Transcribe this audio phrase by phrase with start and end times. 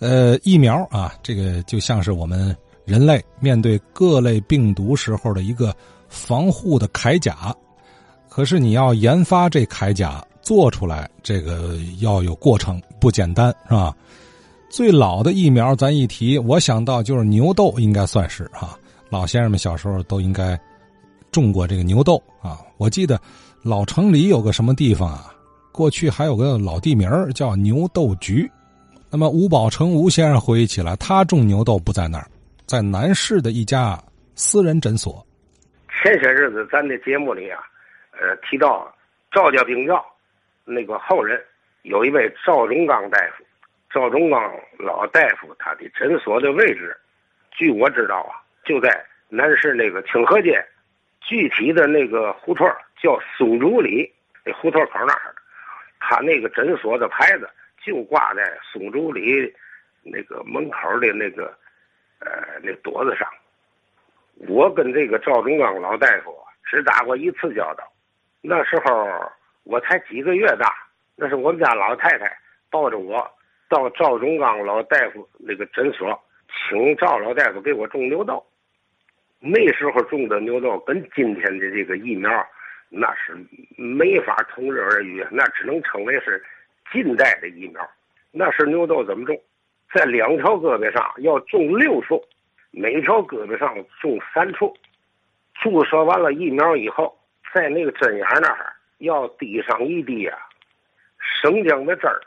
[0.00, 5.74] 呃，疫苗啊，这个就像是我们人类面对各类病毒时候的一个
[6.08, 7.54] 防护的铠甲。
[8.28, 13.92] 可是你要研发这铠甲做出来，这个要有过程，不简单，是吧？
[14.70, 18.78] 最老的疫苗，咱一提，我想到就是牛痘，应该算是哈。
[19.10, 20.56] 老先生们小时候都应该
[21.32, 22.60] 种过这个牛痘啊。
[22.76, 23.20] 我记得
[23.62, 25.32] 老城里有个什么地方啊，
[25.72, 28.48] 过去还有个老地名叫牛痘局。
[29.10, 32.26] 那么吴宝成吴先生回忆起来，他种牛豆不在那儿，
[32.66, 33.98] 在南市的一家
[34.34, 35.24] 私人诊所。
[36.02, 37.58] 前些日子咱的节目里啊，
[38.12, 38.94] 呃，提到
[39.32, 40.04] 赵家兵教
[40.66, 41.40] 那个后人
[41.82, 43.44] 有一位赵忠刚大夫。
[43.90, 46.94] 赵忠刚老大夫他的诊所的位置，
[47.50, 50.62] 据我知道啊，就在南市那个清河街，
[51.22, 52.68] 具体的那个胡同
[53.02, 54.12] 叫松竹里
[54.44, 55.34] 那胡同口那儿，
[55.98, 57.48] 他那个诊所的牌子
[57.84, 59.52] 就挂在松竹里
[60.02, 61.46] 那个门口的那个
[62.20, 63.28] 呃那垛子上。
[64.46, 67.84] 我跟这个赵忠刚老大夫只打过一次交道，
[68.40, 69.32] 那时候
[69.64, 70.72] 我才几个月大，
[71.16, 72.38] 那是我们家老太太
[72.70, 73.28] 抱着我。
[73.68, 78.42] 到赵忠刚老大夫那个诊所，请赵老大夫给我种牛痘。
[79.40, 82.30] 那时候种的牛痘跟今天的这个疫苗，
[82.88, 83.36] 那是
[83.76, 86.42] 没法同日而语，那只能称为是
[86.92, 87.88] 近代的疫苗。
[88.30, 89.40] 那时牛痘怎么种？
[89.92, 92.22] 在两条胳膊上要种六处，
[92.70, 94.76] 每条胳膊上种三处。
[95.54, 97.18] 注射完了疫苗以后，
[97.54, 100.38] 在那个针眼那儿要滴上一滴啊
[101.18, 102.20] 生姜的汁儿。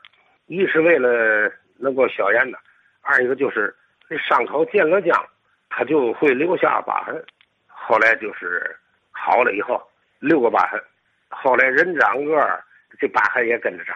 [0.48, 2.58] 一是为了能够消炎的，
[3.02, 3.74] 二一个就是
[4.10, 5.26] 那伤口见了姜，
[5.70, 7.24] 它就会留下疤痕。
[7.68, 8.76] 后来就是
[9.12, 9.82] 好了以后
[10.20, 10.82] 六个疤痕，
[11.30, 12.62] 后来人长个儿，
[13.00, 13.96] 这疤痕也跟着长。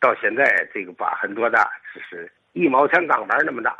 [0.00, 1.70] 到现在这个疤痕多大？
[1.94, 3.76] 就是一毛钱钢板那么大，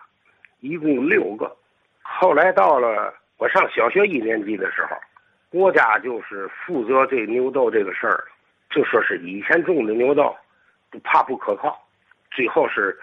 [0.60, 1.56] 一共六个。
[2.02, 4.96] 后来到了我上小学一年级的时候，
[5.48, 8.24] 国家就是负责这牛痘这个事儿，
[8.68, 10.36] 就说是以前种的牛痘
[11.02, 11.82] 怕不可靠。
[12.30, 12.96] 最后是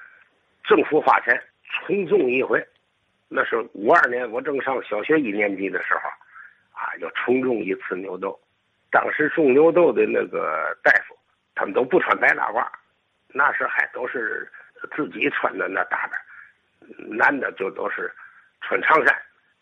[0.63, 1.41] 政府花钱
[1.85, 2.65] 重种一回，
[3.27, 6.09] 那是五二年我正上小学一年级的时候，
[6.71, 8.39] 啊，要重种一次牛痘。
[8.89, 11.17] 当时种牛痘的那个大夫，
[11.55, 12.65] 他们都不穿白大褂，
[13.37, 14.51] 那时还都是
[14.95, 16.19] 自己穿的那打扮。
[17.07, 18.11] 男的就都是
[18.61, 19.15] 穿长衫，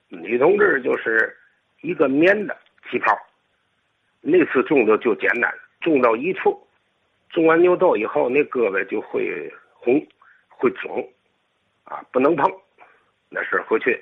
[0.08, 1.36] 女同志就是
[1.81, 2.56] 一个棉的
[2.90, 3.18] 旗袍。
[4.22, 6.66] 那次种的就简单，种到一处。
[7.31, 10.00] 种完牛痘以后，那胳膊就会红，
[10.47, 11.12] 会肿，
[11.84, 12.50] 啊，不能碰。
[13.30, 14.02] 那是回去，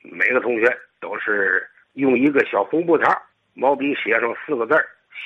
[0.00, 3.22] 每个同学都是用一个小红布条，
[3.54, 4.74] 毛笔写上四个字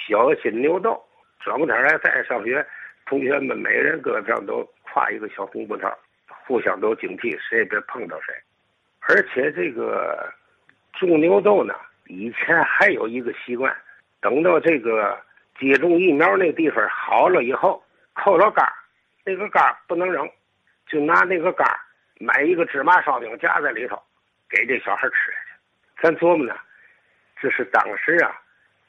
[0.08, 1.00] 小心牛痘”。
[1.40, 2.66] 转过天来再上学，
[3.06, 5.96] 同学们每人胳膊上都挎一个小红布条，
[6.26, 8.34] 互相都警惕，谁也别碰到谁。
[9.00, 10.32] 而且这个
[10.94, 11.74] 种牛痘呢，
[12.06, 13.74] 以前还有一个习惯，
[14.20, 15.18] 等到这个。
[15.60, 17.80] 接种疫苗那地方好了以后，
[18.14, 18.66] 扣了杆
[19.22, 20.28] 那个杆不能扔，
[20.88, 21.68] 就拿那个杆
[22.18, 24.02] 买一个芝麻烧饼夹在里头，
[24.48, 26.02] 给这小孩吃去。
[26.02, 26.56] 咱琢磨呢，
[27.38, 28.34] 这是当时啊，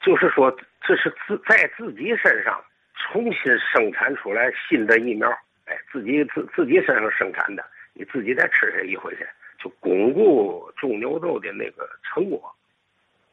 [0.00, 0.50] 就是说
[0.80, 2.64] 这是自在自己身上
[2.94, 5.28] 重新生产出来新的疫苗，
[5.66, 9.26] 哎，自己自自己身上生产的，你自己再吃下一回去，
[9.58, 12.54] 就巩固种牛痘的那个成果。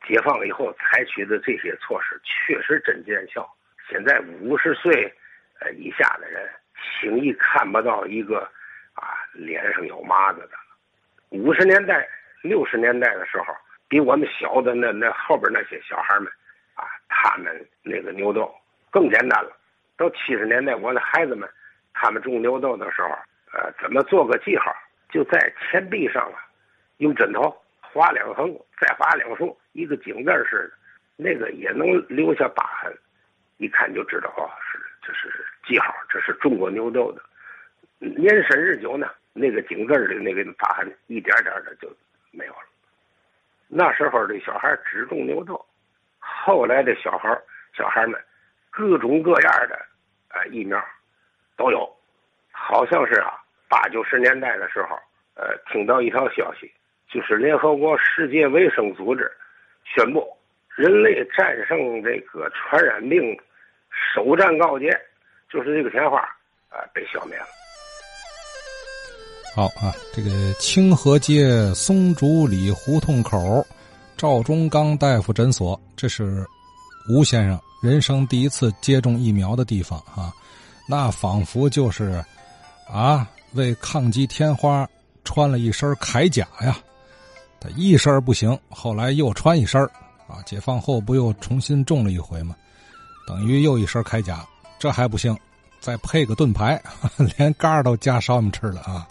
[0.08, 3.48] 解放以后采取的这些措施确实真见效。
[3.88, 4.92] 现在五十岁
[5.60, 6.50] 呃以下的人
[6.82, 8.40] 轻易看不到一个
[8.96, 10.58] 啊脸上有麻子的。
[11.30, 12.10] 五十年代、
[12.42, 13.56] 六十年代的时候，
[13.88, 16.28] 比我们小的那那后边那些小孩们
[16.74, 18.52] 啊，他们那个牛痘
[18.92, 19.52] 更简单了。
[19.98, 21.50] 到七十年代，我的孩子们
[21.94, 23.10] 他们种牛痘的时候，
[23.54, 24.72] 呃，怎么做个记号？
[25.10, 26.46] 就在前臂上啊，
[26.98, 27.58] 用针头。
[27.94, 30.72] 划两横，再划两竖，一个井字似的，
[31.18, 32.98] 那个也能留下疤痕，
[33.58, 37.22] 一看就知道哦，是这是记号，这是中国牛痘的。
[38.00, 41.94] 年深日久呢，那个井字的那个疤痕一点点的就
[42.32, 42.64] 没有了。
[43.68, 45.62] 那时候的小孩只种牛痘，
[46.18, 47.38] 后来的小孩
[47.74, 48.18] 小孩们
[48.72, 49.78] 各种各样的
[50.30, 50.82] 呃疫苗
[51.56, 51.88] 都有，
[52.52, 53.34] 好像是啊
[53.70, 54.96] 八九十年代的时候，
[55.36, 56.72] 呃，听到一条消息。
[57.14, 59.30] 就是联合国世界卫生组织
[59.84, 60.26] 宣布，
[60.78, 63.38] 人类战胜这个传染病
[64.16, 64.90] 首战告捷，
[65.52, 66.22] 就是这个天花
[66.70, 67.46] 啊被消灭了。
[69.54, 71.44] 好啊，这个清河街
[71.76, 73.38] 松竹里胡同口
[74.16, 76.46] 赵忠刚大夫诊所，这是
[77.10, 80.32] 吴先生人生第一次接种疫苗的地方啊，
[80.88, 82.24] 那仿佛就是
[82.88, 84.88] 啊为抗击天花
[85.24, 86.78] 穿了一身铠甲呀。
[87.60, 89.82] 他一身不行，后来又穿一身
[90.28, 90.42] 啊。
[90.46, 92.56] 解放后不又重新种了一回吗？
[93.28, 94.46] 等于又一身铠甲，
[94.80, 95.36] 这还不行，
[95.80, 96.82] 再配个盾牌，
[97.38, 99.08] 连杆都加烧饼吃了啊。